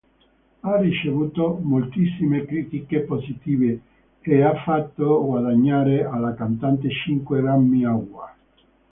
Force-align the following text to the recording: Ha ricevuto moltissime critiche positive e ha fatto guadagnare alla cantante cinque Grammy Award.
Ha 0.63 0.77
ricevuto 0.79 1.59
moltissime 1.61 2.43
critiche 2.47 3.01
positive 3.01 3.79
e 4.21 4.41
ha 4.41 4.55
fatto 4.63 5.23
guadagnare 5.23 6.03
alla 6.05 6.33
cantante 6.33 6.89
cinque 6.89 7.39
Grammy 7.39 7.85
Award. 7.85 8.33